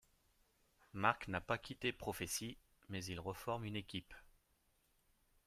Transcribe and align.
Mark 0.93 1.27
n'a 1.27 1.41
pas 1.41 1.59
quitté 1.59 1.91
Prophecy, 1.91 2.57
mais 2.89 3.05
ils 3.05 3.19
reforment 3.19 3.65
une 3.65 3.75
équipe. 3.75 4.15